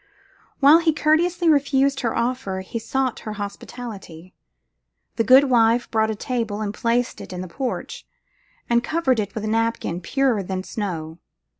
While 0.61 0.79
he 0.79 0.93
courteously 0.95 1.47
refused 1.47 1.99
her 1.99 2.17
offer, 2.17 2.61
he 2.61 2.79
sought 2.79 3.19
her 3.19 3.33
hospitality. 3.33 4.33
The 5.17 5.23
good 5.23 5.43
wife 5.43 5.91
brought 5.91 6.09
a 6.09 6.15
table 6.15 6.59
and 6.59 6.73
placed 6.73 7.21
it 7.21 7.31
in 7.31 7.41
the 7.41 7.47
porch, 7.47 8.07
and 8.67 8.83
covered 8.83 9.19
it 9.19 9.35
with 9.35 9.43
a 9.43 9.47
napkin 9.47 10.01
purer 10.01 10.41
than 10.41 10.63
snow. 10.63 11.19